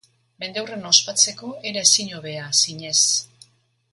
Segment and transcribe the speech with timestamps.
[0.43, 2.97] Mendeurrena ospatzeko era ezin hobea, zinez.